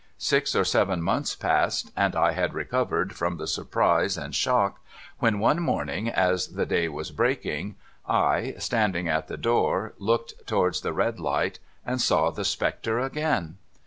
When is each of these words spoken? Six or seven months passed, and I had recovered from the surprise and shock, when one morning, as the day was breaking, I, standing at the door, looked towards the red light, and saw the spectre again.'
Six 0.17 0.55
or 0.55 0.65
seven 0.65 1.03
months 1.03 1.35
passed, 1.35 1.91
and 1.95 2.15
I 2.15 2.31
had 2.31 2.55
recovered 2.55 3.13
from 3.15 3.37
the 3.37 3.45
surprise 3.45 4.17
and 4.17 4.33
shock, 4.33 4.79
when 5.19 5.37
one 5.37 5.59
morning, 5.61 6.09
as 6.09 6.47
the 6.55 6.65
day 6.65 6.89
was 6.89 7.11
breaking, 7.11 7.75
I, 8.07 8.55
standing 8.57 9.07
at 9.07 9.27
the 9.27 9.37
door, 9.37 9.93
looked 9.99 10.47
towards 10.47 10.81
the 10.81 10.91
red 10.91 11.19
light, 11.19 11.59
and 11.85 12.01
saw 12.01 12.31
the 12.31 12.45
spectre 12.45 12.99
again.' 12.99 13.57